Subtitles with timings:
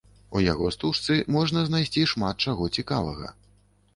[0.37, 3.27] У яго стужцы можна знайсці шмат чаго цікавага.